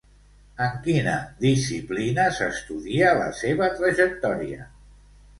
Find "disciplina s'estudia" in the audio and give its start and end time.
1.43-3.11